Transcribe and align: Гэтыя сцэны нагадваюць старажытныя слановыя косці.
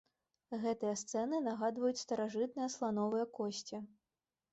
Гэтыя 0.61 0.93
сцэны 1.01 1.41
нагадваюць 1.47 1.99
старажытныя 2.05 2.69
слановыя 2.77 3.25
косці. 3.37 3.83